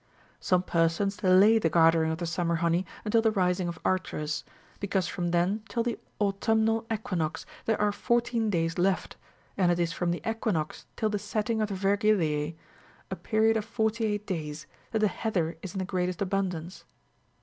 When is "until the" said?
3.05-3.29